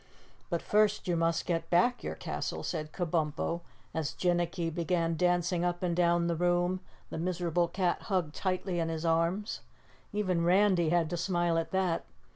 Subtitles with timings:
[0.49, 3.61] "But first you must get back your castle," said Kabumpo
[3.93, 6.79] as Jinnicky began dancing up and down the room,
[7.11, 9.61] the miserable cat hugged tightly in his arms.
[10.11, 12.03] Even Randy had to smile at that.